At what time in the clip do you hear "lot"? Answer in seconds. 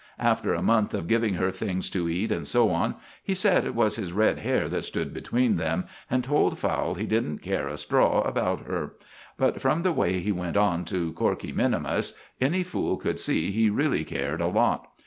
14.47-14.87